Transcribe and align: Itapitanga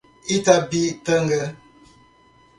Itapitanga 0.35 1.39